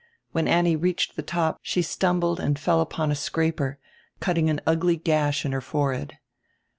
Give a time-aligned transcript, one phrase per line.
[0.31, 3.77] When Annie reached tire top she stumbled and fell upon a scraper,
[4.19, 6.17] cutting an ugly gash in her forehead.